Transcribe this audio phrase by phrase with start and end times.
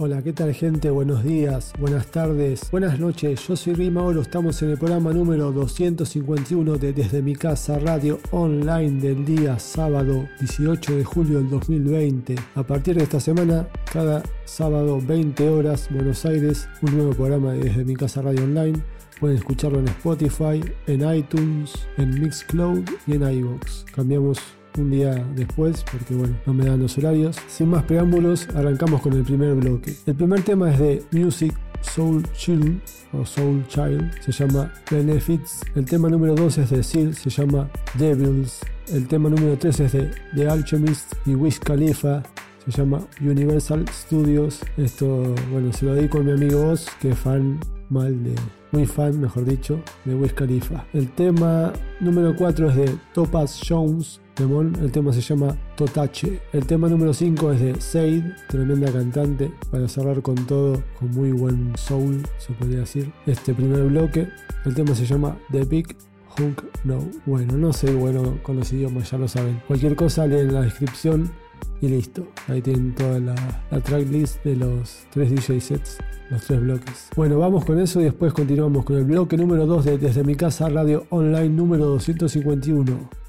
[0.00, 0.90] Hola, ¿qué tal gente?
[0.90, 3.48] Buenos días, buenas tardes, buenas noches.
[3.48, 8.20] Yo soy Rima Oro, estamos en el programa número 251 de Desde mi casa radio
[8.30, 12.36] online del día sábado 18 de julio del 2020.
[12.54, 17.64] A partir de esta semana, cada sábado 20 horas, Buenos Aires, un nuevo programa de
[17.64, 18.80] Desde mi casa radio online.
[19.18, 23.84] Pueden escucharlo en Spotify, en iTunes, en Mixcloud y en iVoox.
[23.92, 24.38] Cambiamos
[24.78, 27.36] un día después, porque bueno, no me dan los horarios.
[27.48, 29.94] Sin más preámbulos, arrancamos con el primer bloque.
[30.06, 32.80] El primer tema es de Music Soul Child
[33.12, 35.60] o Soul Child, se llama Benefits.
[35.74, 38.60] El tema número 2 es de Seal, se llama Devils.
[38.92, 42.22] El tema número 3 es de The Alchemist y Wiz Khalifa,
[42.64, 44.60] se llama Universal Studios.
[44.76, 48.34] Esto, bueno, se lo dedico a mi amigo Oz, que fan mal de,
[48.72, 50.84] muy fan, mejor dicho, de Wiz Khalifa.
[50.92, 56.40] El tema número 4 es de Topaz Jones, el tema se llama Totache.
[56.52, 61.32] El tema número 5 es de Said, tremenda cantante, para cerrar con todo, con muy
[61.32, 63.10] buen soul, se podría decir.
[63.26, 64.28] Este primer bloque,
[64.64, 65.96] el tema se llama The Big
[66.38, 67.00] Hunk No.
[67.26, 69.60] Bueno, no sé, bueno, con los idiomas ya lo saben.
[69.66, 71.32] Cualquier cosa leen en la descripción
[71.80, 72.28] y listo.
[72.46, 73.34] Ahí tienen toda la,
[73.72, 75.98] la tracklist de los tres DJ sets,
[76.30, 77.08] los tres bloques.
[77.16, 80.36] Bueno, vamos con eso y después continuamos con el bloque número 2 de Desde mi
[80.36, 83.27] casa radio online número 251.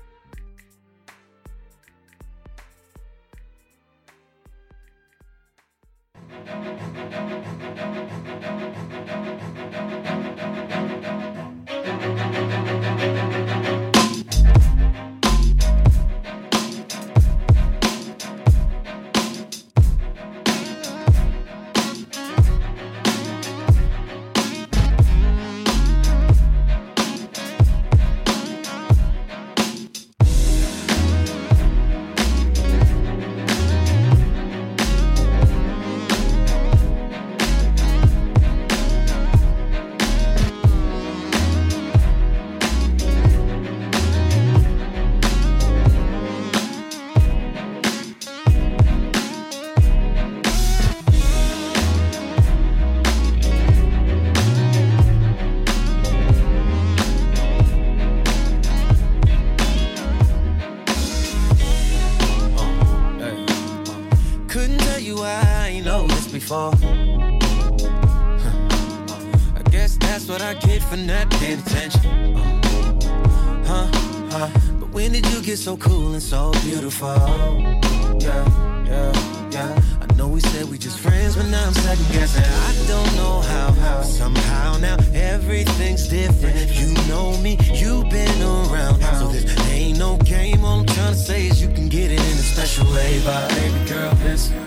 [81.00, 82.44] friends, but now I'm second guessing.
[82.44, 84.02] I don't know how, how.
[84.02, 86.56] Somehow now everything's different.
[86.80, 89.02] You know me, you've been around.
[89.20, 90.64] So this ain't no game.
[90.64, 93.22] All I'm trying to say is you can get it in a special way.
[93.26, 94.58] By baby girl, listen.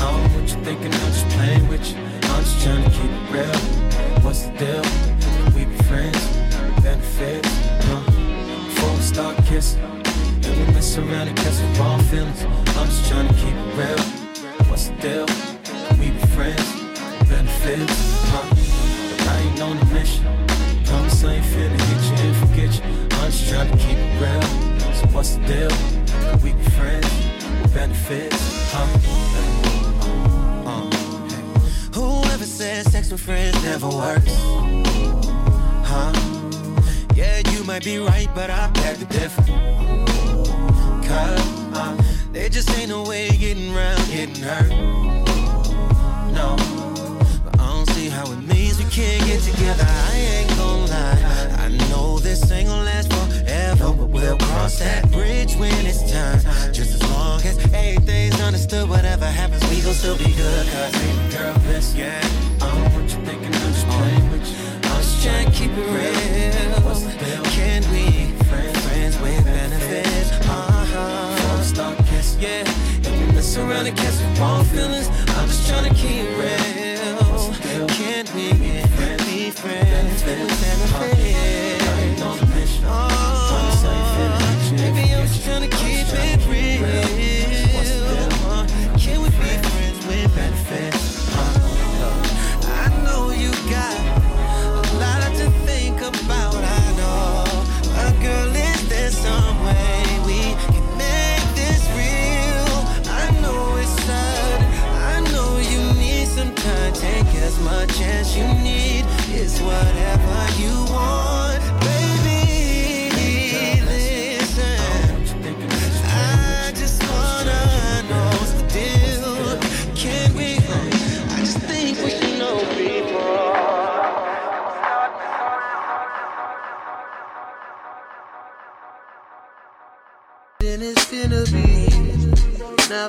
[0.00, 0.92] I don't what you're thinking.
[0.92, 1.98] I'm just playing with you.
[1.98, 3.60] I'm just trying to keep it real.
[4.22, 4.84] What's the deal?
[5.54, 6.22] We be friends,
[6.82, 7.48] benefits,
[7.86, 8.02] huh?
[8.66, 12.42] Before we start kissing, and we mess around and catch the wrong feelings.
[12.78, 14.02] I'm just trying to keep it real.
[14.68, 15.51] What's the deal?
[16.42, 17.98] friends, benefits,
[18.32, 18.46] huh?
[18.50, 20.24] But I ain't on a mission.
[20.84, 22.82] Promise I ain't finna hit you and forget you.
[23.18, 24.42] I'm just trying to keep it real.
[24.98, 25.70] So what's the deal?
[26.30, 27.06] Could we be friends
[27.62, 28.42] with benefits,
[28.72, 28.88] huh?
[30.66, 30.90] Uh,
[31.30, 31.42] hey.
[31.94, 34.34] Whoever says sex with friends never works,
[35.90, 36.12] huh?
[37.14, 39.42] Yeah, you might be right, but I beg to differ.
[41.06, 41.42] Cause
[41.78, 45.21] uh, there just ain't no way of getting around getting hurt
[46.42, 46.56] know.
[47.44, 49.86] But I don't see how it means we can't get together.
[49.86, 51.18] I ain't gon' lie.
[51.64, 56.40] I know this ain't gon' last forever, but we'll cross that bridge when it's time.
[56.72, 60.66] Just as long as everything's understood, whatever happens, we gon' still be good.
[60.68, 62.20] Cause ain't girl, this Yeah.
[62.60, 64.56] I don't know what you thinking, I'm just playing with you.
[64.90, 66.12] I'm just trying to keep it real.
[67.56, 68.32] Can we?
[68.46, 70.30] Friends, with benefits.
[70.48, 71.62] Uh huh.
[71.62, 72.36] stop kiss.
[72.40, 72.64] Yeah.
[73.06, 75.08] If we mess around and catch wrong feelings.
[75.42, 76.81] I'm just trying to keep it.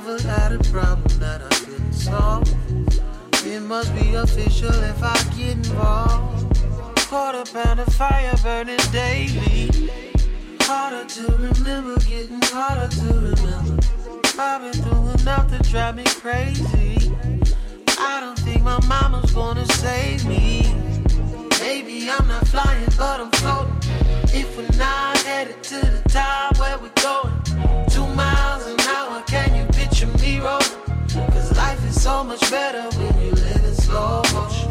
[0.01, 2.51] Had a problem that I couldn't solve.
[3.45, 6.57] It must be official if I get involved.
[7.07, 9.91] Quarter pound of fire burning daily.
[10.61, 13.83] Harder to remember, getting harder to remember.
[14.39, 17.13] I've been through enough to drive me crazy.
[17.99, 20.73] I don't think my mama's gonna save me.
[21.59, 23.77] Maybe I'm not flying, but I'm floating.
[24.33, 27.42] If we're not headed to the top, where we going?
[32.33, 34.62] Much better when you live in slow motion.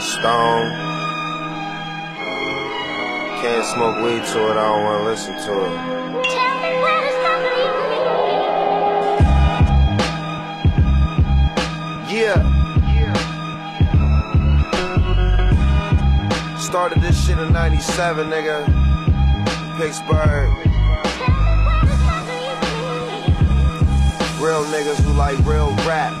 [0.00, 0.70] Stone.
[3.40, 5.72] Can't smoke weed to it, I don't wanna listen to it.
[12.10, 12.40] Yeah.
[16.58, 18.66] Started this shit in 97, nigga.
[19.78, 20.50] Pittsburgh.
[24.40, 26.12] Real niggas who like real rap.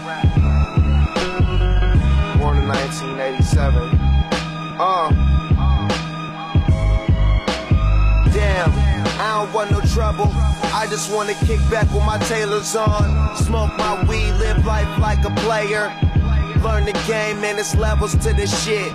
[2.38, 3.39] Born in 1987.
[4.82, 5.10] Uh.
[8.32, 8.72] Damn,
[9.20, 10.30] I don't want no trouble.
[10.72, 13.36] I just wanna kick back with my tailors on.
[13.36, 15.92] Smoke my weed, live life like a player.
[16.64, 18.90] Learn the game, and it's levels to this shit.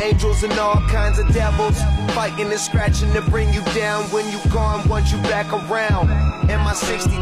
[0.00, 1.78] Angels and all kinds of devils.
[2.14, 4.04] Fighting and scratching to bring you down.
[4.04, 6.08] When you gone, want you back around.
[6.48, 7.20] In my 62,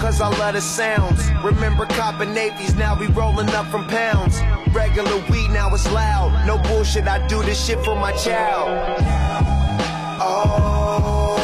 [0.00, 1.20] cause I love the sounds.
[1.44, 4.40] Remember copping navies, now we rolling up from pounds.
[4.72, 6.46] Regular weed, now it's loud.
[6.46, 8.70] No bullshit, I do this shit for my child.
[10.18, 11.36] Oh,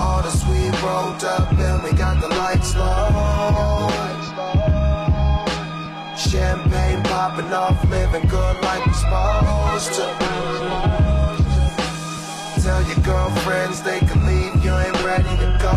[0.00, 3.88] all the sweet rolled up and we got the lights low.
[6.16, 10.06] Champagne popping off, living good like we're supposed to.
[12.62, 15.72] Tell your girlfriends they can leave, you ain't ready to go.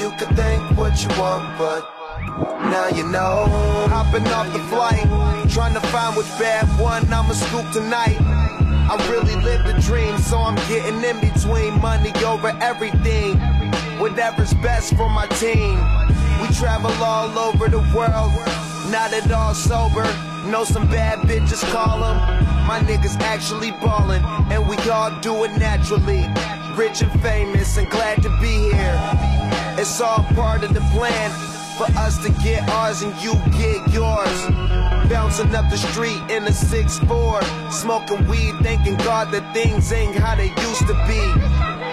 [0.00, 1.91] You can think what you want, but
[2.26, 3.46] now you know.
[3.88, 5.04] Hopping off the flight,
[5.50, 8.18] trying to find which bad one I'ma scoop tonight.
[8.20, 13.38] I really live the dream, so I'm getting in between money over everything.
[13.98, 15.76] Whatever's best for my team.
[16.40, 18.32] We travel all over the world,
[18.90, 20.04] not at all sober.
[20.50, 22.16] Know some bad bitches call them.
[22.66, 26.26] My niggas actually ballin', and we all do it naturally.
[26.74, 29.00] Rich and famous, and glad to be here.
[29.78, 34.38] It's all part of the plan for us to get ours and you get yours.
[35.08, 40.34] Bouncing up the street in a 6-4, smoking weed, thanking God that things ain't how
[40.34, 41.22] they used to be.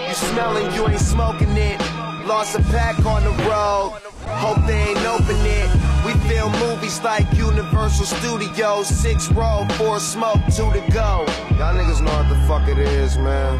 [0.07, 1.79] You smelling, you ain't smoking it.
[2.25, 3.99] Lost a pack on the road.
[4.25, 5.69] Hope they ain't open it.
[6.05, 11.25] We film movies like Universal Studios, six row, four smoke, two to go.
[11.57, 13.59] Y'all niggas know what the fuck it is, man.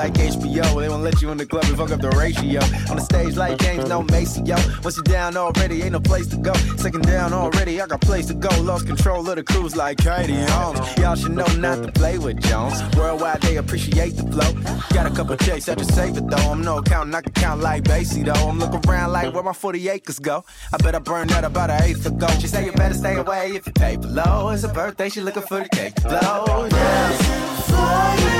[0.00, 0.80] Like HBO.
[0.80, 2.60] They won't let you in the club and fuck up the ratio.
[2.90, 4.56] On the stage like James, no Macy, yo.
[4.82, 6.54] Once you're down already, ain't no place to go.
[6.84, 8.48] Second down already, I got place to go.
[8.62, 10.80] Lost control of the cruise like Katie Holmes.
[10.96, 12.76] Y'all should know not to play with Jones.
[12.96, 14.52] Worldwide, they appreciate the flow.
[14.94, 16.50] Got a couple checks, I just save it though.
[16.50, 18.48] I'm no accountant, I can count like Basie though.
[18.48, 20.44] I'm looking around like where my 40 acres go.
[20.72, 22.28] I bet I burned that about an eighth ago.
[22.40, 24.48] She say you better stay away if you pay below.
[24.48, 26.68] It's a birthday, she looking for the cake to blow.
[26.70, 28.39] Yeah.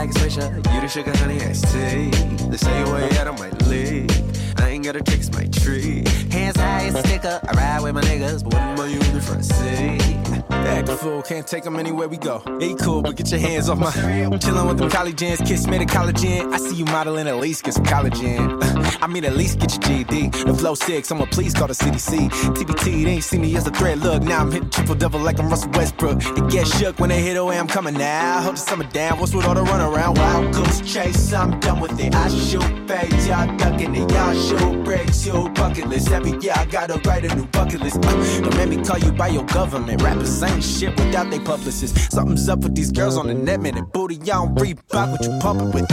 [0.00, 0.74] Like a swisher.
[0.74, 2.10] You the sugar, honey, iced tea.
[2.48, 4.10] They say you're way out of my league.
[4.56, 6.04] I ain't got a tricks my tree.
[6.30, 7.40] Hands high as a sticker.
[7.46, 10.20] I ride with my niggas, but when am I in the front seat?
[10.50, 12.42] Act a fool, can't take them anywhere we go.
[12.60, 13.90] Ain't cool, but get your hands off my.
[13.90, 16.52] Chillin' with them college ends, kiss me the collagen.
[16.52, 18.60] I see you modeling, at least get some collagen.
[19.00, 20.46] I mean, at least get your GD.
[20.46, 22.30] The flow six, I'ma please call the CDC.
[22.30, 23.98] TBT, they ain't see me as a threat.
[23.98, 26.18] Look, now I'm hitting triple double like I'm Russell Westbrook.
[26.24, 28.40] It gets shook when they hit away, I'm coming now.
[28.42, 30.18] Hold the summer down, what's with all the run around?
[30.18, 32.14] Wild goose chase, I'm done with it.
[32.14, 34.10] I shoot fades, y'all ducking it.
[34.10, 36.10] Y'all shoot breaks, you bucket list.
[36.10, 37.96] Every year I gotta write a new bucket list.
[38.04, 40.02] Uh, don't make me call you by your government.
[40.02, 42.14] Rappers ain't shit without they publicists.
[42.14, 43.76] Something's up with these girls on the net, man.
[43.76, 45.90] And booty, y'all don't Reebok what you pumping with.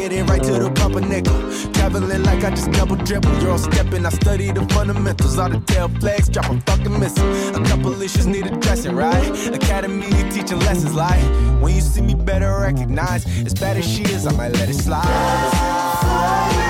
[0.00, 1.34] I'm getting right to the pumper nickel.
[1.74, 3.38] Traveling like I just double dribble.
[3.42, 5.38] You're all stepping, I study the fundamentals.
[5.38, 7.30] All the tail flags, drop a fucking missile.
[7.54, 9.54] A couple issues need addressing, right?
[9.54, 11.22] Academy teaching lessons like
[11.60, 13.26] when you see me better recognize.
[13.44, 16.69] As bad as she is, I might let it slide.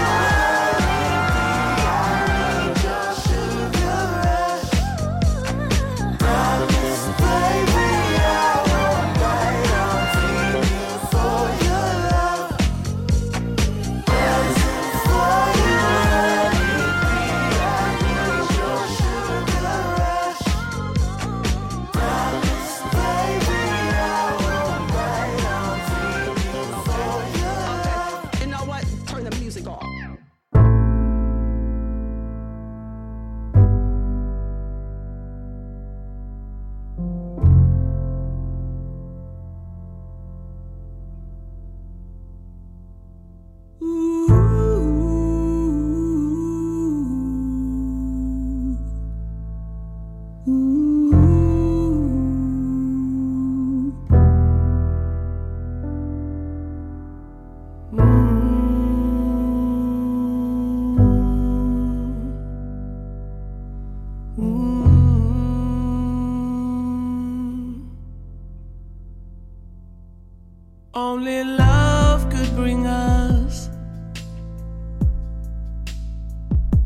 [71.12, 73.68] Only love could bring us,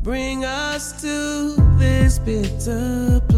[0.03, 3.34] bring us to this bitter plain.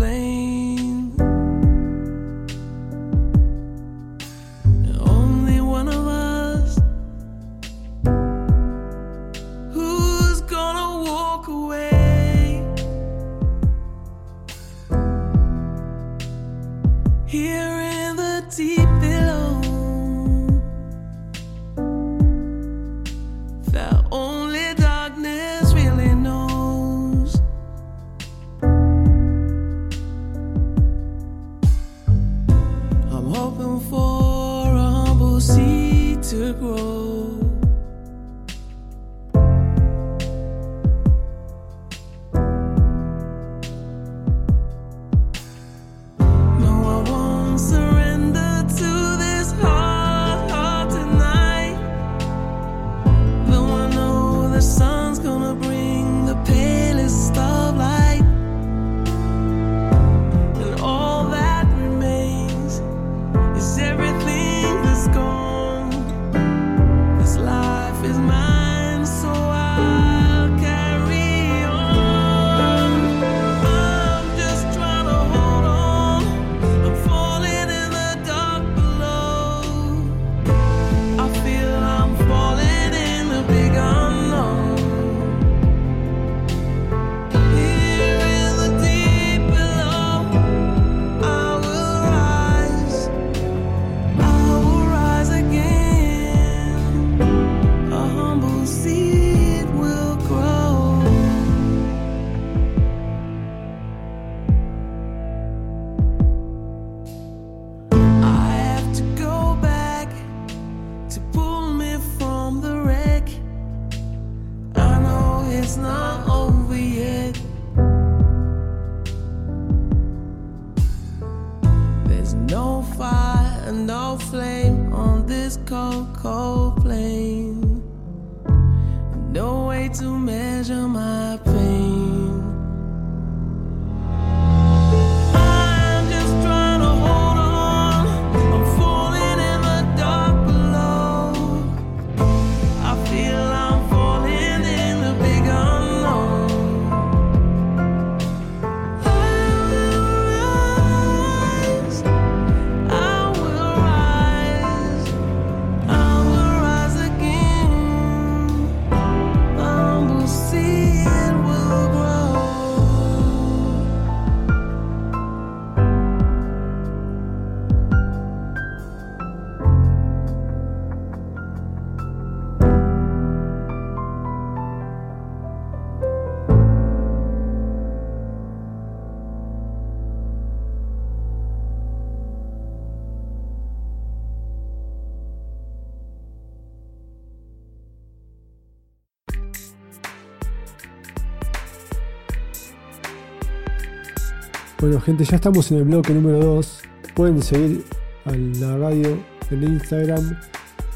[194.87, 196.81] Bueno, gente, ya estamos en el bloque número 2.
[197.17, 197.83] Pueden seguir
[198.25, 199.19] a la radio
[199.51, 200.39] en Instagram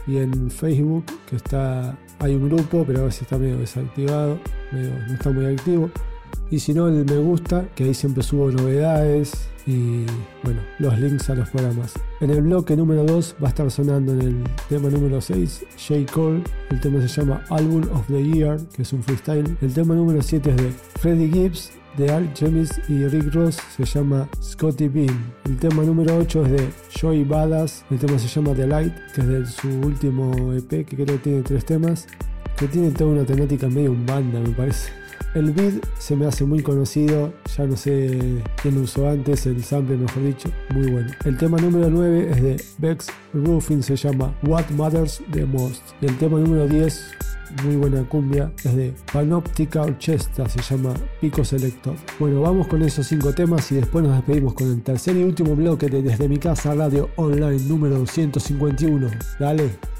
[0.06, 4.38] y en Facebook, que está hay un grupo, pero a veces está medio desactivado,
[4.70, 5.90] medio- no está muy activo.
[6.52, 9.32] Y si no, el me gusta, que ahí siempre subo novedades
[9.66, 10.04] y
[10.44, 11.94] bueno, los links a los programas.
[12.20, 16.12] En el bloque número 2 va a estar sonando en el tema número 6, J.
[16.12, 16.44] Cole.
[16.70, 19.56] El tema se llama Album of the Year, que es un freestyle.
[19.60, 24.28] El tema número 7 es de Freddie Gibbs, de Alchemist y Rick Ross, se llama
[24.42, 25.34] Scotty Bean.
[25.44, 26.68] El tema número 8 es de
[27.00, 27.84] Joey Badass.
[27.90, 31.18] El tema se llama The Light, que es de su último EP, que creo que
[31.18, 32.06] tiene tres temas.
[32.56, 34.99] Que tiene toda una temática medio banda, me parece.
[35.34, 39.62] El beat se me hace muy conocido, ya no sé quién lo usó antes, el
[39.62, 41.10] sample mejor dicho, muy bueno.
[41.24, 45.82] El tema número 9 es de Bex Ruffin, se llama What Matters the Most.
[46.00, 47.12] Y el tema número 10,
[47.64, 51.94] muy buena cumbia, es de Panoptica Orchestra, se llama Pico Selector.
[52.18, 55.54] Bueno, vamos con esos cinco temas y después nos despedimos con el tercer y último
[55.54, 59.08] bloque de Desde mi casa radio online número 151.
[59.38, 59.99] Dale.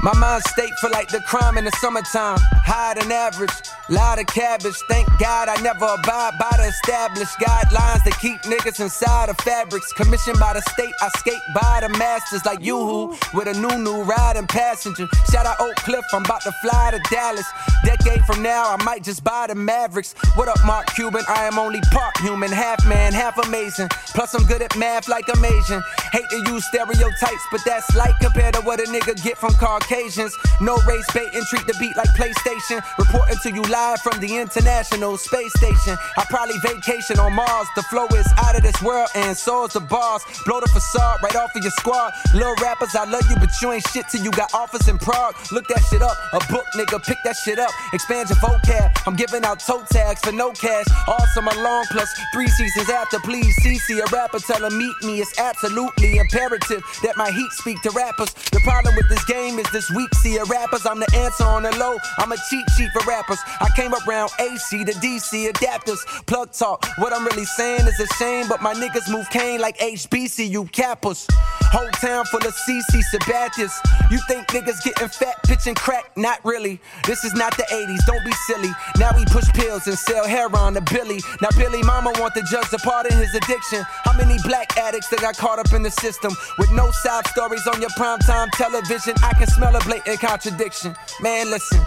[0.00, 2.38] My mind state for like the crime in the summertime.
[2.64, 3.50] Higher than average,
[3.88, 4.76] lot of cabbage.
[4.88, 9.92] Thank God I never abide by the established guidelines that keep niggas inside of fabrics.
[9.94, 14.02] Commissioned by the state, I skate by the masters like yoo-hoo with a new new
[14.02, 15.08] riding passenger.
[15.32, 17.46] Shout out Oak Cliff, I'm about to fly to Dallas.
[17.84, 20.14] Decade from now, I might just buy the Mavericks.
[20.36, 21.24] What up, Mark Cuban?
[21.26, 23.88] I am only part human, half man, half amazing.
[24.14, 25.82] Plus, I'm good at math like I'm Asian.
[26.12, 29.52] Hate to use stereotypes, but that's light compared to what a nigga get from
[29.88, 30.36] Caucasians.
[30.60, 32.82] No race baiting, treat the beat like PlayStation.
[32.98, 35.96] Reporting to you live from the International Space Station.
[36.16, 37.68] I probably vacation on Mars.
[37.74, 40.22] The flow is out of this world, and so is the bars.
[40.44, 42.12] Blow the facade right off of your squad.
[42.34, 45.34] Little rappers, I love you, but you ain't shit till you got offers in Prague.
[45.52, 46.16] Look that shit up.
[46.32, 47.70] A book, nigga, pick that shit up.
[47.92, 48.90] Expand your vocab.
[49.06, 50.86] I'm giving out toe tags for no cash.
[51.06, 53.18] All summer long plus three seasons after.
[53.20, 55.20] Please, CC, a rapper, tell him meet me.
[55.20, 58.32] It's absolutely imperative that my heat speak to rappers.
[58.52, 60.84] The problem with this game is this weak see rappers.
[60.86, 61.98] I'm the answer on the low.
[62.18, 63.38] I'm a cheat sheet for rappers.
[63.60, 65.98] I came around AC to DC adapters.
[66.26, 66.84] Plug talk.
[66.98, 71.28] What I'm really saying is a shame, but my niggas move cane like HBCU cappers.
[71.70, 73.72] Whole town full of CC Sabathias.
[74.10, 76.10] You think niggas getting fat, pitching crack?
[76.16, 76.80] Not really.
[77.06, 78.70] This is not the 80s, don't be silly.
[78.98, 81.20] Now we push pills and sell heroin to Billy.
[81.42, 83.82] Now Billy Mama want the judge to pardon his addiction.
[84.04, 86.32] How many black addicts that got caught up in the system?
[86.58, 90.94] With no side stories on your primetime television, I can smell a blatant contradiction.
[91.20, 91.84] Man, listen.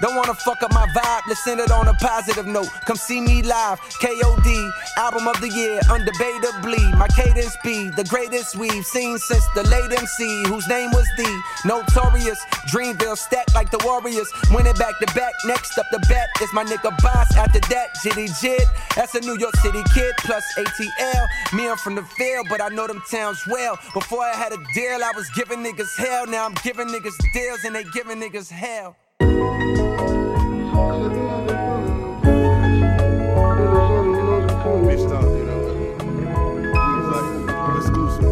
[0.00, 2.70] Don't wanna fuck up my vibe, let's send it on a positive note.
[2.86, 6.96] Come see me live, KOD, album of the year, undebatably.
[6.96, 11.42] My cadence be the greatest we've seen since the late MC, whose name was the
[11.64, 12.38] Notorious.
[12.70, 15.32] Dreamville stacked like the Warriors, winning back to back.
[15.44, 17.36] Next up the bat is my nigga Bas.
[17.36, 21.26] After that, Jitty Jit, that's a New York City kid plus ATL.
[21.54, 23.76] Me, I'm from the field, but I know them towns well.
[23.94, 26.26] Before I had a deal, I was giving niggas hell.
[26.26, 28.96] Now I'm giving niggas deals and they giving niggas hell.
[34.88, 35.58] Bitched up, you know.
[36.72, 37.28] He was like,
[37.76, 38.24] exclusive.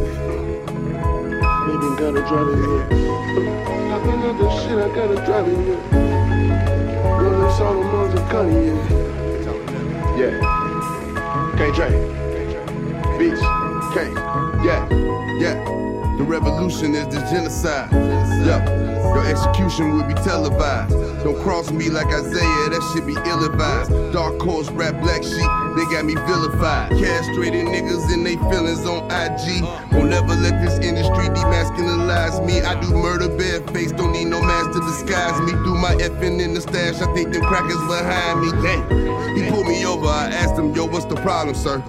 [1.66, 2.84] Nigga gotta drive it here.
[3.88, 5.80] Nothing this shit, I gotta drive it here.
[8.46, 8.76] Is.
[10.20, 10.34] Yeah.
[11.56, 11.88] K Dre.
[13.18, 13.42] Beats.
[13.94, 13.96] K.
[14.64, 14.80] Yeah.
[15.40, 15.76] Yeah.
[16.16, 17.92] The revolution is the genocide.
[17.92, 18.64] Yeah.
[19.14, 20.90] Your execution will be televised.
[21.24, 23.90] Don't cross me like Isaiah, that shit be ill advised.
[24.12, 26.90] Dark horse, rap black sheep, they got me vilified.
[26.92, 29.62] Castrated niggas and they feelings on IG.
[29.92, 32.60] Won't never let this industry demasculinize me.
[32.60, 35.52] I do murder barefaced, don't need no mask to disguise me.
[35.52, 38.50] Through my effing in the stash, I think them crackers behind me.
[38.62, 39.36] Dang.
[39.36, 41.82] He pulled me over, I asked him, yo, what's the problem, sir?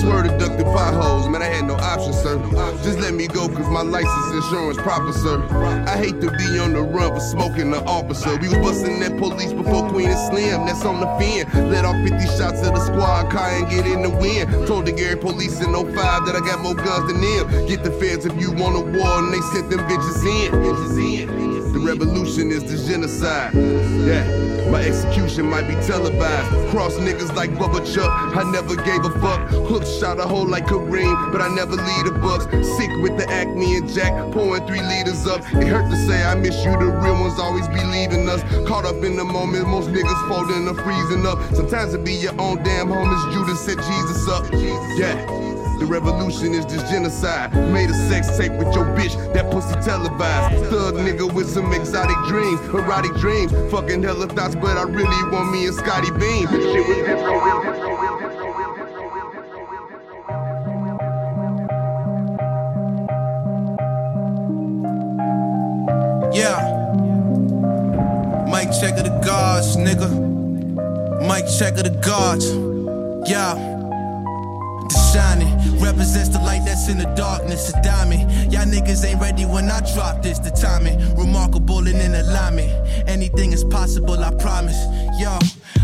[0.00, 2.38] Swear to duck the potholes, man, I had no option, sir.
[2.84, 5.42] Just let me go, cause my license insurance proper, sir.
[5.88, 8.36] I hate to be on the run for smoking the officer.
[8.38, 11.70] We was busting that police before Queen and Slim, that's on the fin.
[11.70, 14.68] Let off 50 shots of the squad car and get in the wind.
[14.68, 17.66] Told the Gary police in 05 that I got more guns than them.
[17.66, 20.52] Get the feds if you want a war, and they sent them bitches in.
[20.62, 21.47] Bitches in.
[21.78, 23.54] The revolution is the genocide.
[23.54, 24.26] Yeah,
[24.68, 26.50] my execution might be televised.
[26.70, 29.48] Cross niggas like Bubba Chuck, I never gave a fuck.
[29.70, 32.46] Hook shot a hole like Kareem, but I never lead the bucks.
[32.76, 35.42] Sick with the acne and Jack, pouring three liters up.
[35.54, 38.42] It hurt to say I miss you, the real ones always be leaving us.
[38.66, 41.38] Caught up in the moment, most niggas folding or freezing up.
[41.54, 44.50] Sometimes it be your own damn homies, Judas set Jesus up.
[44.98, 45.47] Yeah.
[45.78, 47.54] The revolution is just genocide.
[47.72, 50.66] Made a sex tape with your bitch, that pussy televised.
[50.70, 53.52] Thug nigga with some exotic dreams, erotic dreams.
[53.70, 56.48] Fucking hella thoughts, but I really want me and Scottie Beam.
[56.48, 57.58] Shit was.
[66.34, 66.60] Yeah.
[68.46, 70.08] Mic check of the guards, nigga.
[71.26, 72.46] Mic check of the guards.
[73.30, 73.54] Yeah.
[74.88, 77.70] The shining represents the light that's in the darkness.
[77.70, 78.30] A diamond.
[78.52, 80.38] Y'all niggas ain't ready when I drop this.
[80.38, 82.70] The timing remarkable and in alignment.
[83.08, 84.78] Anything is possible, I promise.
[85.18, 85.38] Yo,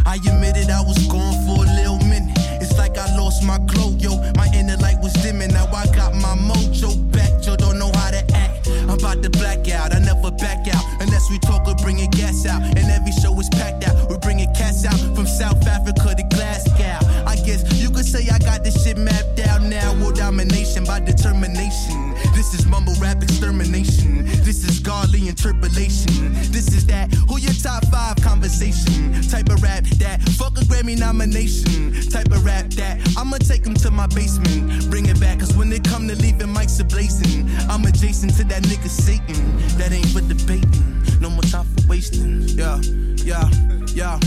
[0.06, 2.36] I admitted I was gone for a little minute.
[2.60, 4.16] It's like I lost my glow, yo.
[4.36, 5.52] My inner light was dimming.
[5.52, 7.44] Now I got my mojo back.
[7.44, 8.68] Yo, don't know how to act.
[8.88, 9.94] I'm about to black out.
[9.94, 12.62] I never back out unless we talk or bringing gas out.
[12.62, 14.08] And every show is packed out.
[14.08, 17.23] We're bringing cats out from South Africa to Glasgow.
[17.46, 19.92] You could say I got this shit mapped out now.
[20.00, 22.14] World domination by determination.
[22.34, 24.24] This is mumble rap extermination.
[24.42, 26.32] This is godly interpolation.
[26.50, 29.20] This is that who your top five conversation.
[29.28, 31.92] Type of rap that fuck a Grammy nomination.
[32.08, 34.88] Type of rap that I'ma take him to my basement.
[34.90, 38.44] Bring it back, cause when they come to leaving mics a blazing, I'm adjacent to
[38.44, 39.36] that nigga Satan.
[39.76, 41.20] That ain't for debating.
[41.20, 42.40] No more time for wasting.
[42.56, 42.80] Yeah,
[43.22, 43.50] yeah,
[43.92, 44.18] yeah.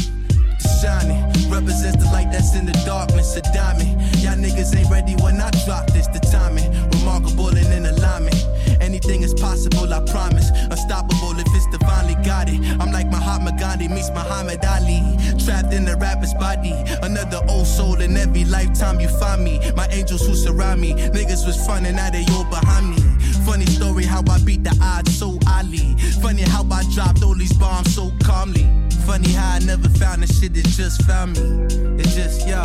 [0.60, 3.36] Shining represents the light that's in the darkness.
[3.36, 4.02] A diamond.
[4.18, 6.08] Y'all niggas ain't ready when I drop this.
[6.08, 8.36] The timing remarkable and in alignment.
[8.82, 10.50] Anything is possible, I promise.
[10.70, 12.64] Unstoppable if it's divinely guided.
[12.80, 15.02] I'm like Mahatma Gandhi meets Muhammad Ali.
[15.44, 16.74] Trapped in the rapper's body.
[17.02, 19.60] Another old soul in every lifetime you find me.
[19.76, 20.94] My angels who surround me.
[20.94, 23.17] Niggas was fun and now they all behind me.
[23.48, 25.96] Funny story how I beat the odds so highly.
[26.22, 28.68] Funny how I dropped all these bombs so calmly.
[29.06, 31.66] Funny how I never found the shit that just found me.
[31.98, 32.62] It's just, yo,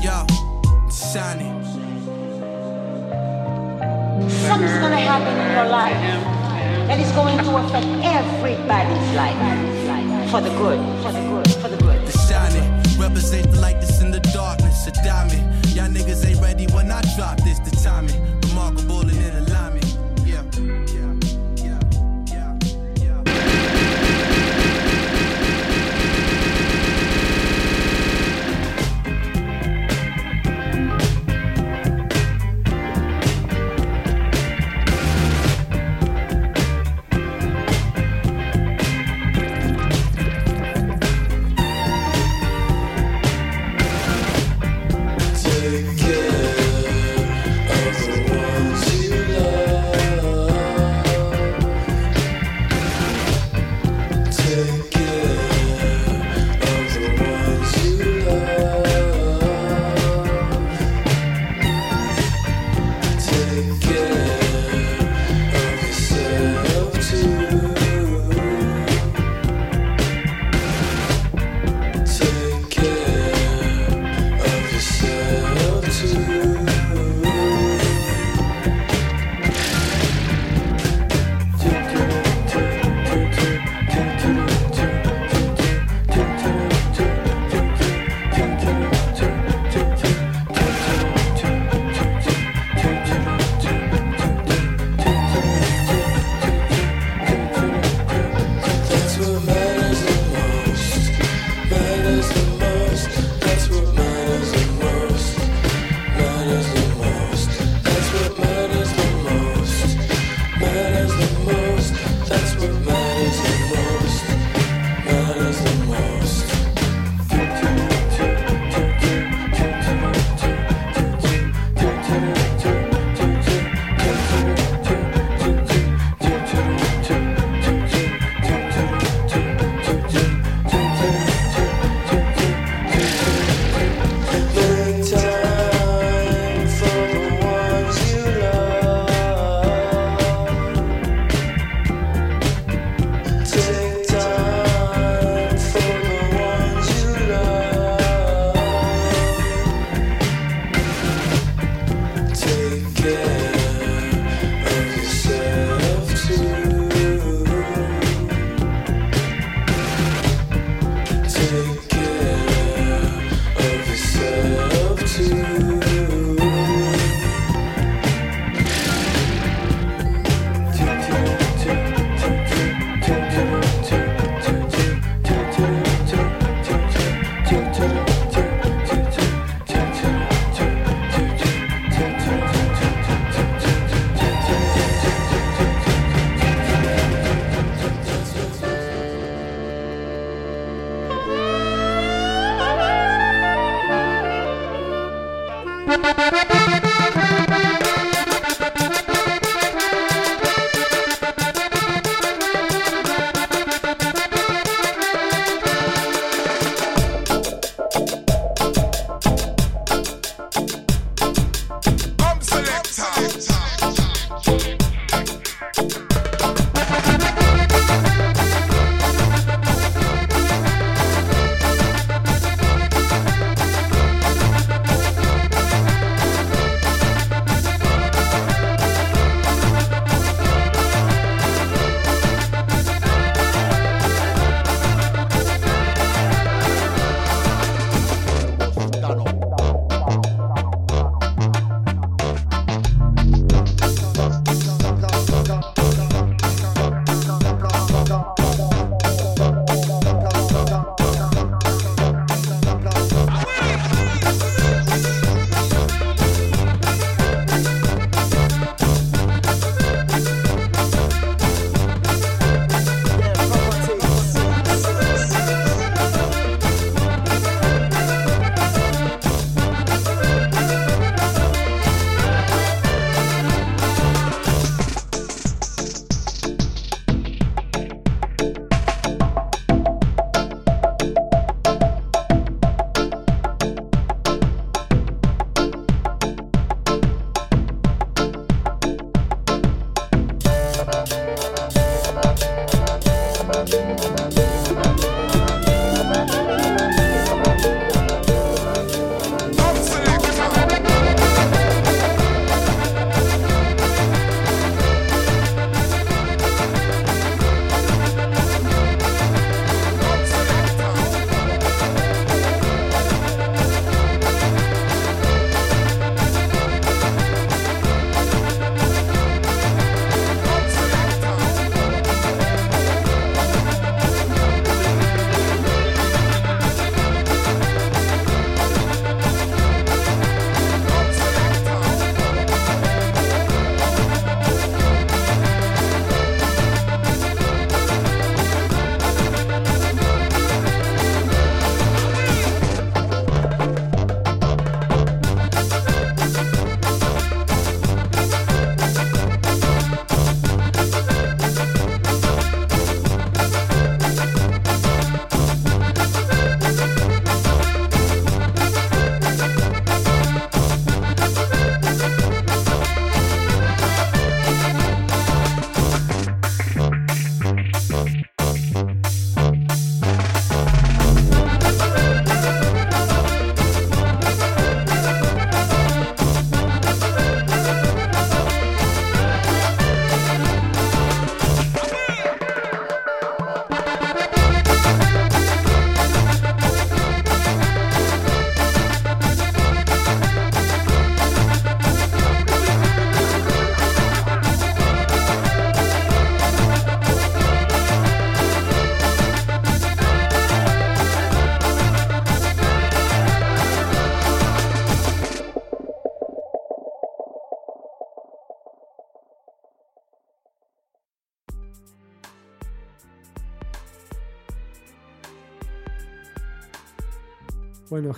[0.00, 0.24] yo,
[0.88, 1.52] shining.
[4.48, 6.00] Something's gonna happen in your life
[6.88, 11.76] that is going to affect everybody's life for the good, for the good, for the
[11.76, 12.06] good.
[12.06, 13.81] The shining represents the light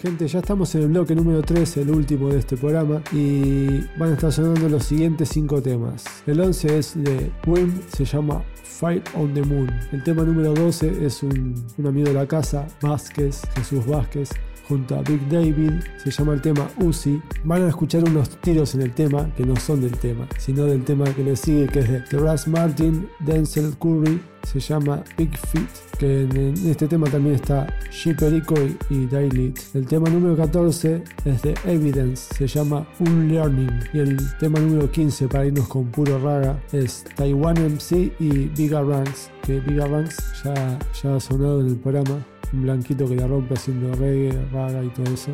[0.05, 4.11] gente, ya estamos en el bloque número 3, el último de este programa, y van
[4.11, 6.05] a estar sonando los siguientes 5 temas.
[6.27, 9.71] El 11 es de Wim, se llama Fight on the Moon.
[9.93, 14.29] El tema número 12 es un, un amigo de la casa, Vázquez, Jesús Vázquez,
[14.69, 17.23] junto a Big David, se llama el tema Uzi.
[17.45, 20.85] Van a escuchar unos tiros en el tema que no son del tema, sino del
[20.85, 25.69] tema que le sigue, que es de Terrace Martin, Denzel Curry se llama Big Feet,
[25.99, 28.55] que en, este tema también está G Perico
[28.91, 29.59] y, Daylit.
[29.75, 33.81] El tema número 14 es de Evidence, se llama Unlearning.
[33.93, 38.83] Y el tema número 15 para irnos con puro raga es Taiwan MC y Bigga
[38.83, 42.25] Ranks, que Bigga Ranks ya, ya ha sonado en el programa.
[42.53, 45.31] Un blanquito que la rompe haciendo reggae, raga y todo eso.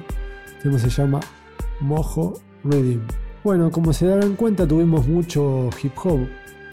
[0.57, 1.20] El tema se llama
[1.81, 3.01] Mojo Rhythm.
[3.42, 6.20] Bueno, como se darán cuenta, tuvimos mucho hip hop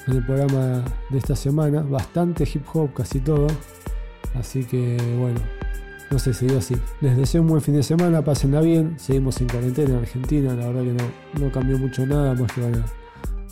[0.07, 3.47] en el programa de esta semana, bastante hip hop, casi todo.
[4.35, 5.39] Así que bueno,
[6.09, 6.75] no sé, se dio así.
[7.01, 8.95] Les deseo un buen fin de semana, pásenla bien.
[8.97, 12.61] Seguimos en cuarentena en Argentina, la verdad que no, no cambió mucho nada, más que
[12.61, 12.85] van a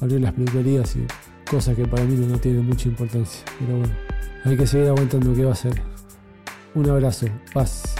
[0.01, 1.05] abrir las peluquerías y
[1.49, 3.43] cosas que para mí no, no tienen mucha importancia.
[3.59, 3.93] Pero bueno,
[4.45, 5.81] hay que seguir aguantando qué va a ser.
[6.73, 7.95] Un abrazo, paz.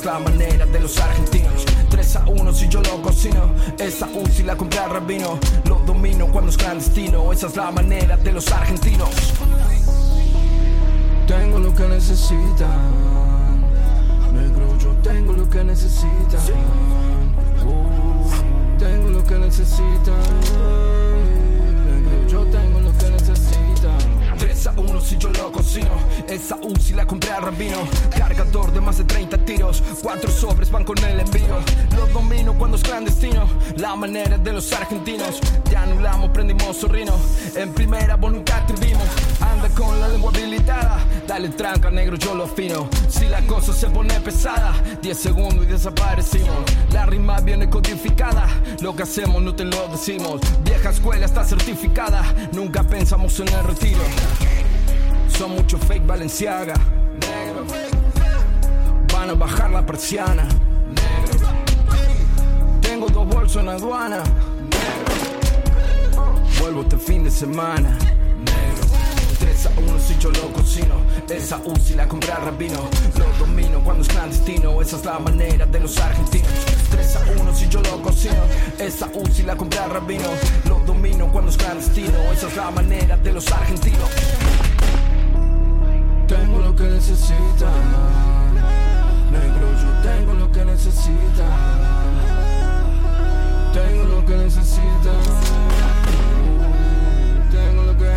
[0.00, 1.64] Es la manera de los argentinos.
[1.90, 3.52] 3 a 1 si yo lo cocino.
[3.78, 5.38] Esa Uzi la compré al rabino.
[5.64, 7.32] Lo domino cuando es clandestino.
[7.32, 9.10] Esa es la manera de los argentinos.
[11.26, 12.90] Tengo lo que necesitan.
[14.32, 16.40] Negro, yo tengo lo que necesitan.
[17.66, 21.09] Uh, Tengo lo que necesitan
[24.60, 25.90] 3 a 1 si yo lo cocino.
[26.28, 27.78] Esa Uzi la compré al rabino.
[28.16, 29.82] Cargador de más de 30 tiros.
[30.02, 31.56] Cuatro sobres van con el envío.
[31.96, 33.48] Lo domino cuando es clandestino.
[33.76, 35.40] La manera de los argentinos.
[35.70, 37.14] Ya anulamos, prendimos zorrino
[37.54, 39.04] En primera voluntad vivimos
[39.40, 40.98] Anda con la lengua habilitada.
[41.26, 45.68] Dale tranca negro yo lo fino Si la cosa se pone pesada 10 segundos y
[45.68, 46.56] desaparecimos.
[46.92, 48.46] La rima viene codificada.
[48.80, 50.40] Lo que hacemos no te lo decimos.
[50.64, 52.22] Vieja escuela está certificada.
[52.52, 54.49] Nunca pensamos en el retiro
[55.40, 56.74] Son mucho fake Valenciaga.
[59.10, 60.46] Van a bajar la persiana.
[62.82, 64.22] Tengo dos bolsos en aduana.
[66.60, 67.88] Vuelvo este fin de semana.
[68.44, 68.86] Negro
[69.38, 70.96] 3 a 1 si yo lo cocino.
[71.30, 72.90] Esa Uzi la compré al rabino.
[73.16, 74.82] Lo domino cuando es clandestino.
[74.82, 76.50] Esa es la manera de los argentinos.
[76.90, 78.42] 3 a 1 si yo lo cocino.
[78.78, 80.28] Esa Uzi la compré al rabino.
[80.68, 82.18] Lo domino cuando es clandestino.
[82.30, 84.10] Esa es la manera de los argentinos
[86.30, 87.68] tengo lo que necesita.
[89.32, 91.46] Negro, yo tengo lo que necesita.
[93.72, 95.12] Tengo lo que necesita.
[97.50, 98.12] Tengo lo que.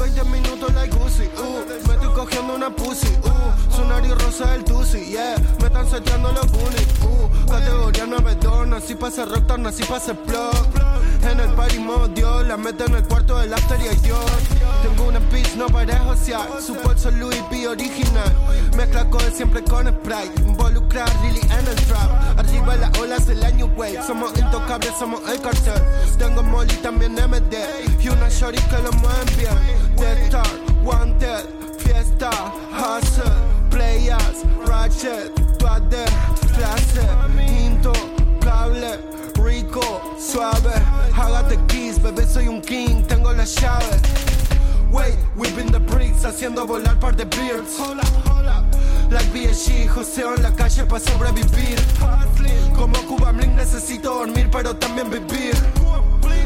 [0.00, 4.64] 20 minutos like Uzi, uh, me estoy cogiendo una pussy, uh, su nariz rosa del
[4.64, 9.50] tusi, yeah, me están seteando los bunnies, uh, categoría 9 donas, así pa' ser rock,
[9.66, 13.52] así pa' ser plug en el party modo Dios, la meta en el cuarto del
[13.52, 14.18] after y yo.
[14.82, 16.48] Tengo una bitch, no para josear.
[16.60, 18.32] Su bolso Louis V original.
[18.76, 20.42] Mezcla de siempre con Sprite.
[20.42, 22.38] Involucrar Lily en el trap.
[22.38, 24.00] Arriba las olas del año wave.
[24.06, 25.82] Somos intocables, somos el cartel.
[26.18, 27.56] Tengo Molly también MD.
[28.00, 29.80] Y una shorty que lo mueven bien.
[29.96, 30.46] The Star,
[30.82, 31.44] Wanted,
[31.78, 32.30] Fiesta,
[32.72, 33.24] Hustle,
[33.70, 36.06] Players, Ratchet, Intocable,
[36.48, 37.59] Rico,
[40.20, 40.70] Suave.
[41.16, 44.00] Hágate kiss, bebé, soy un king, tengo la llave.
[44.92, 47.78] Wait, whipping the bricks, haciendo volar par de beards.
[47.78, 48.64] Hola, hola.
[49.10, 51.78] Like BSG, joseo en la calle para sobrevivir.
[52.76, 55.54] Como Cuba Blink necesito dormir, pero también vivir.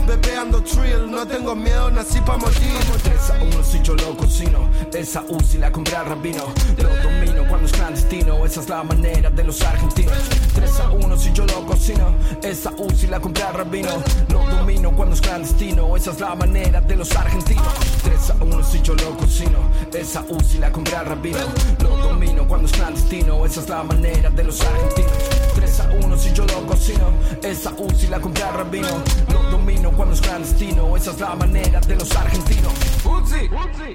[0.06, 2.78] Bebeando trill, no tengo miedo, nací pa' morir.
[3.02, 6.44] 3 a 1 si yo lo cocino Esa UCI la compré al rabino.
[6.76, 8.44] Lo domino cuando es clandestino.
[8.44, 10.16] Esa es la manera de los argentinos.
[10.54, 12.14] 3 a 1 si yo lo cocino.
[12.42, 13.90] Esa UCI la compré al rabino.
[14.28, 15.96] Lo domino cuando es clandestino.
[15.96, 17.74] Esa es la manera de los argentinos.
[18.02, 19.58] 3 a 1 si yo lo cocino.
[19.92, 21.38] Esa UCI la compré al rabino.
[21.80, 23.44] Lo domino cuando es clandestino.
[23.46, 25.33] Esa es la manera de los argentinos
[25.64, 27.10] 3 a 1 si yo lo cocino
[27.42, 29.02] Esa UCI la compré al rabino
[29.32, 32.72] Lo domino cuando es clandestino Esa es la manera de los argentinos
[33.04, 33.48] Uzi!
[33.50, 33.94] Oh god!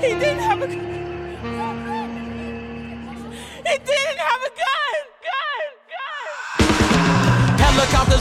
[0.00, 0.76] He didn't have a gun!
[3.66, 4.69] He didn't have a gun!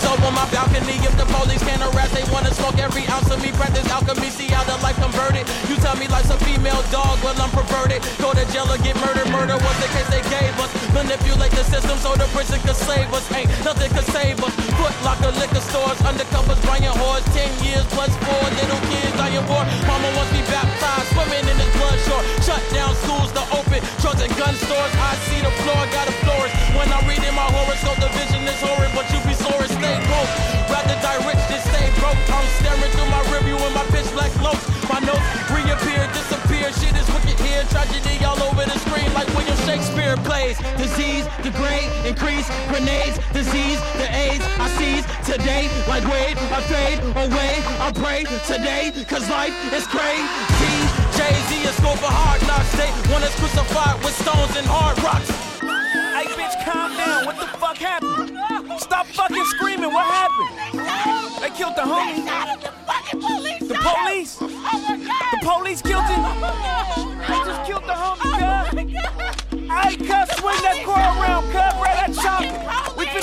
[0.09, 0.97] Over my balcony.
[1.05, 3.53] If the police can't harass, they wanna smoke every ounce of me.
[3.53, 5.45] Practice alchemy, see how the life converted.
[5.69, 8.01] You tell me life's a female dog, well I'm perverted.
[8.17, 9.29] Go to jail or get murdered.
[9.29, 10.71] Murder was the case they gave us.
[10.97, 13.25] Manipulate the system so the prison could save us.
[13.37, 14.53] Ain't nothing could save us.
[14.81, 17.23] Foot locker, liquor stores, undercovers, buying whores.
[17.37, 19.61] Ten years plus four little kids dying war.
[19.85, 22.23] Mama wants me baptized, swimming in his blood shore.
[22.41, 24.93] Shut down schools to open drugs and gun stores.
[24.97, 26.57] I see the floor, got a florist.
[26.73, 29.97] When I read in my horoscope, the vision is horrid, but you be and stay
[30.05, 30.31] broke.
[30.69, 32.19] Rather die rich than stay broke.
[32.29, 34.61] I'm staring through my review with my pitch black notes.
[34.85, 36.69] My notes reappear, disappear.
[36.77, 37.63] Shit is wicked here.
[37.73, 40.57] Tragedy all over the screen like William Shakespeare plays.
[40.77, 45.69] Disease, degrade, increase, grenades, disease, the AIDS I seize today.
[45.87, 47.61] Like Wade, I fade away.
[47.81, 50.25] I pray today, cause life is crazy.
[51.17, 52.71] Jay-Z is score for hard knocks.
[52.77, 55.29] They want us crucified with stones and hard rocks.
[56.15, 57.25] Hey, bitch, calm down.
[57.25, 58.08] What the fuck happened?
[58.77, 59.91] Stop fucking screaming.
[59.91, 60.49] What happened?
[61.41, 62.25] They killed the homie.
[63.59, 64.35] The police?
[64.37, 66.21] The police killed him?
[67.27, 68.69] They just killed the homie, cuz.
[69.69, 71.68] Hey, cuz, swing that car around, cuz.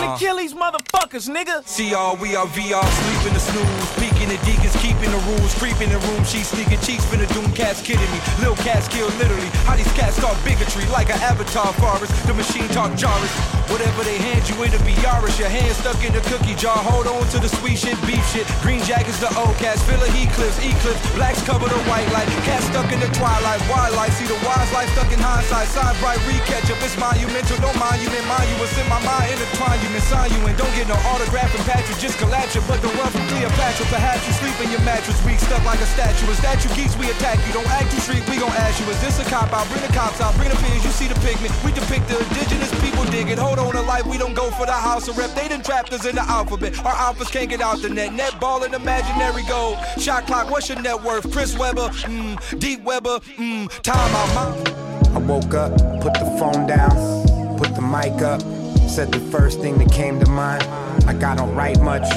[0.06, 0.18] Uh.
[0.18, 1.66] kill these motherfuckers, nigga.
[1.66, 3.86] See all we are VR, sleeping the snooze.
[3.98, 5.52] Peeking the deacons, keeping the rules.
[5.58, 8.20] Creeping the room, she's sneaking cheeks, finna doom cats kidding me.
[8.40, 9.50] Lil cats kill literally.
[9.66, 12.14] How these cats talk bigotry like an avatar forest.
[12.26, 13.32] The machine talk Jarvis.
[13.66, 15.38] Whatever they hand you, it'll be Yaris.
[15.42, 16.78] Your hand stuck in the cookie jar.
[16.78, 18.46] Hold on to the sweet shit, beef shit.
[18.62, 19.82] Green jackets, the old cats.
[19.82, 21.02] Filler eclipse, eclipse.
[21.18, 22.30] Blacks cover the white light.
[22.46, 23.58] Cats stuck in the twilight.
[23.66, 25.66] Wildlife, see the wise life stuck in hindsight.
[25.74, 26.78] Sign bright, recatch up.
[26.86, 28.24] It's monumental, no monument.
[28.30, 29.34] Mind you, it's in my mind.
[29.34, 31.98] Intertwine you, sign you, and don't get no autograph from Patrick.
[31.98, 33.86] Just collapse you, but the one from Cleopatra.
[33.86, 36.26] Perhaps you sleep in your mattress, weak, stuck like a statue.
[36.42, 36.96] That you geeks?
[36.96, 37.52] We attack you.
[37.52, 38.86] Don't act too street, we gon' ask you.
[38.92, 39.66] Is this a cop out?
[39.68, 40.84] Bring the cops out, bring the pigs.
[40.84, 41.50] You see the pigment.
[41.64, 43.38] We depict the indigenous people dig it.
[43.38, 45.34] Hold on to life, we don't go for the house of rep.
[45.34, 46.78] They done trapped us in the alphabet.
[46.84, 48.12] Our alphas can't get out the net.
[48.12, 49.76] Net ball and imaginary goal.
[49.98, 51.30] Shot clock, what's your net worth?
[51.32, 55.16] Chris Webber, mmm, Deep Webber, mmm, time out, mom.
[55.16, 55.72] I woke up,
[56.02, 58.42] put the phone down, put the mic up,
[58.88, 60.66] said the first thing that came to mind.
[61.06, 62.08] Like I don't write much,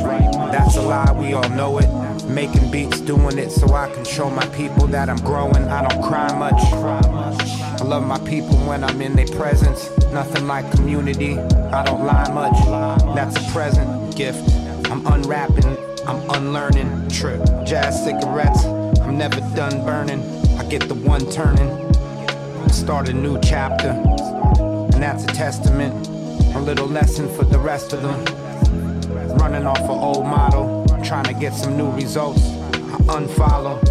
[0.51, 1.89] that's a lie, we all know it.
[2.25, 5.67] Making beats, doing it so I can show my people that I'm growing.
[5.67, 6.61] I don't cry much.
[6.73, 9.89] I love my people when I'm in their presence.
[10.11, 12.57] Nothing like community, I don't lie much.
[13.15, 14.49] That's a present gift.
[14.91, 17.09] I'm unwrapping, I'm unlearning.
[17.09, 20.21] Trip, jazz cigarettes, I'm never done burning.
[20.57, 21.89] I get the one turning
[22.89, 23.89] start a new chapter.
[24.93, 25.93] And that's a testament,
[26.55, 28.25] a little lesson for the rest of them.
[29.37, 32.41] Running off an old model, trying to get some new results.
[32.73, 33.81] I unfollow.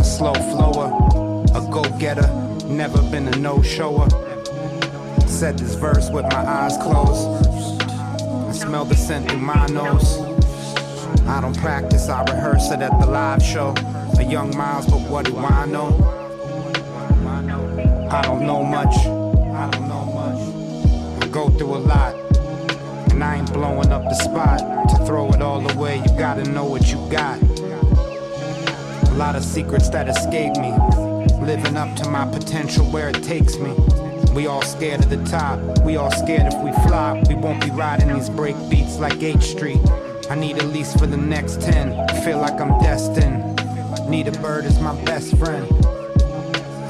[0.00, 0.88] A slow flower,
[1.54, 2.28] a go getter,
[2.66, 4.08] never been a no shower.
[5.26, 7.46] Said this verse with my eyes closed.
[8.48, 10.18] I smell the scent through my nose.
[11.26, 13.74] I don't practice, I rehearse it at the live show.
[14.18, 15.88] A young Miles, but what do I know?
[18.10, 19.21] I don't know much.
[21.58, 22.14] Through a lot.
[23.12, 24.88] And I ain't blowing up the spot.
[24.88, 27.40] To throw it all away, you gotta know what you got.
[27.42, 30.72] A lot of secrets that escape me.
[31.44, 33.74] Living up to my potential where it takes me.
[34.34, 35.60] We all scared of the top.
[35.84, 37.28] We all scared if we flop.
[37.28, 39.80] We won't be riding these break beats like H Street.
[40.30, 42.24] I need at least for the next 10.
[42.24, 43.44] Feel like I'm destined.
[44.08, 45.66] Need a bird as my best friend.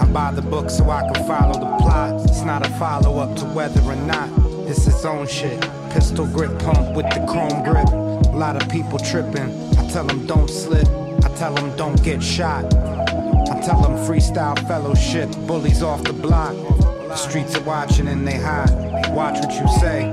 [0.00, 2.22] I buy the book so I can follow the plot.
[2.24, 5.60] It's not a follow up to whether or not this is own shit.
[5.90, 7.88] Pistol grip pump with the chrome grip.
[7.88, 9.50] A lot of people tripping.
[9.76, 10.88] I tell them don't slip.
[11.22, 12.64] I tell them don't get shot.
[12.74, 15.30] I tell them freestyle fellowship.
[15.46, 16.54] Bullies off the block.
[16.80, 18.70] The streets are watching and they hide.
[19.14, 20.10] Watch what you say.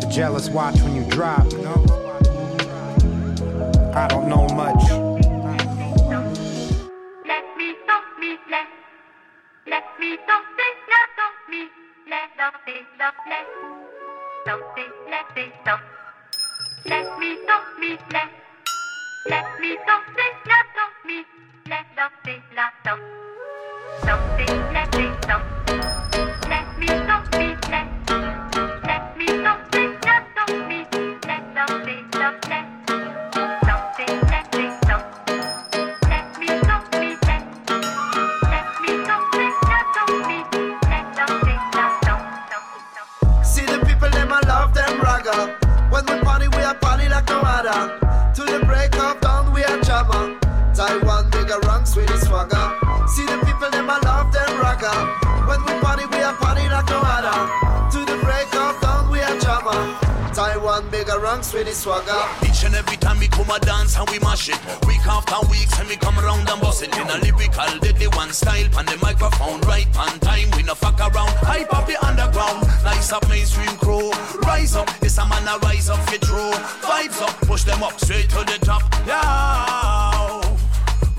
[0.00, 1.46] The jealous watch when you drop.
[3.96, 4.71] I don't know much.
[60.72, 62.48] Taiwan, Biga Ranx with the swagger.
[62.48, 64.58] Each and every time we come a dance and we mash it.
[64.86, 66.96] Week after week and we come around and bust it.
[66.96, 70.50] In a lyrical deadly one style Pan the microphone right on time.
[70.56, 72.66] We no fuck around Hype up the underground.
[72.84, 74.12] Nice up mainstream crew.
[74.42, 76.52] Rise up, this a man a rise up for true.
[76.88, 78.82] Vibes up, push them up straight to the top.
[79.06, 80.11] Yeah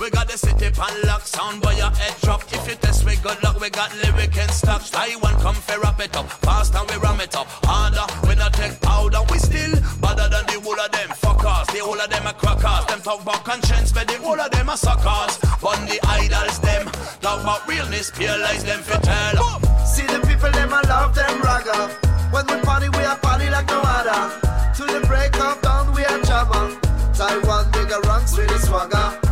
[0.04, 2.43] we got the city pan lock, sound by your head drop.
[2.51, 4.84] If you test we good luck, we got lyric in stock.
[4.84, 7.47] Taiwan come fair wrap it up, fast and we ram it up.
[7.64, 9.72] Harder, we not take powder, we still
[10.04, 11.72] better than the whole of them fuckers.
[11.72, 12.86] The whole of them are crackers.
[12.88, 15.39] Them talk about conscience, but the whole of them are suckers.
[15.64, 16.84] But the idols them
[17.24, 19.39] talk about realness, realize them for tell.
[19.88, 21.95] See the people, them I love them ragga.
[22.34, 24.36] When we party, we are party like no other.
[24.51, 26.76] To the break of dawn, we are jammer.
[27.16, 29.22] Taiwan, Biga Ranx with the swagger.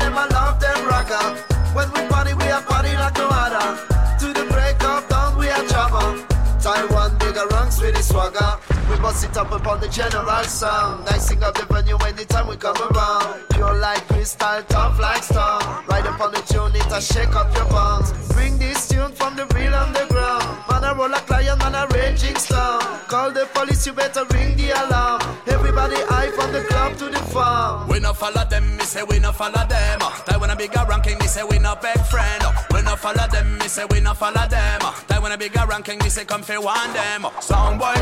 [0.00, 1.22] Them I love them ragga.
[1.74, 3.68] When we party, we are party like no other.
[4.20, 6.26] To the break of dawn, we are jammer.
[6.60, 8.58] Taiwan, Biga Ranx with the swagger.
[8.90, 11.06] We bust it up upon the general sound.
[11.06, 13.40] Nicing up the venue anytime we come around.
[13.50, 15.62] Pure like crystal, tough like stone.
[15.88, 18.12] Ride upon the tune, it a shake up your bones.
[18.34, 20.44] Bring this tune from the real underground.
[20.68, 22.82] Man, I roll like lion, man, a raging storm.
[23.08, 25.20] Call the police, you better ring the alarm.
[25.46, 27.88] Everybody high from the club to the farm.
[27.88, 29.98] We no follow them, me say we no follow them.
[30.02, 30.22] Ah.
[30.28, 32.42] They wanna bigger ranking, me say we no beg friend.
[32.44, 32.66] Ah.
[32.72, 34.80] We no follow them, me say we no follow them.
[34.82, 34.94] Ah.
[35.08, 37.26] They wanna bigger ranking, me say come fi one them.
[37.40, 37.94] Sound boy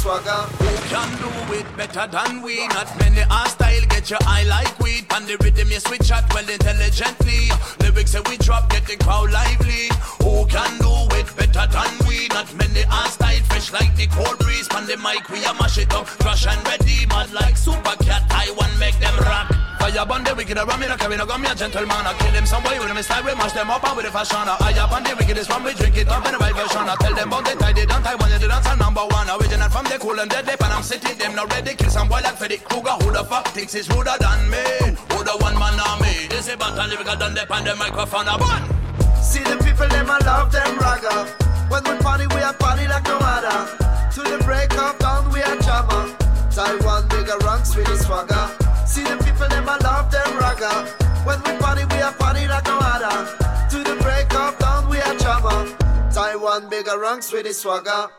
[0.00, 0.42] swagger.
[0.60, 2.66] Who can do it better than we?
[2.68, 5.06] Not many are style, your eye like weed.
[5.10, 7.48] And the rhythm you switch at well intelligently.
[7.80, 9.88] Lyrics that we drop, get the crowd lively.
[10.22, 12.28] Who can do it better than we?
[12.28, 14.68] Not many are style, fresh like the cold breeze.
[14.74, 17.06] On the mic, we a mash it up, crush and ready.
[17.06, 19.54] Mad like super cat, Taiwan make them rock.
[19.80, 22.04] Fire on the wicked, around me, no carry no gun, me a gentleman.
[22.04, 24.12] I kill them some way with them style, we mash them up and with the
[24.12, 24.44] fashion.
[24.44, 26.84] I up on the wickedest one, we drink it up in the right version.
[26.84, 29.28] I tell them about the tie, they don't Taiwan, they dance are number one.
[29.40, 31.74] Original from the cool and deadly, and I'm sitting them not ready.
[31.74, 34.96] Kill some boy like Freddy Krueger, who the fuck thinks he's than me?
[35.30, 36.26] The one man army?
[36.26, 38.62] This is battle lyrical done the pan the microphone a bun.
[39.22, 41.28] See the people, them I love them ragga.
[41.70, 43.58] When we party, we are party like no other.
[44.10, 46.10] To the break of dawn, we are jammer.
[46.50, 48.42] Taiwan, Biga Ranx with the swagger.
[48.86, 50.88] See the people, them I love them ragga.
[51.24, 53.30] When we party, we are party like no other.
[53.70, 55.68] To the break of dawn, we are jammer.
[56.10, 58.10] Taiwan, Biga Ranx with the swagger.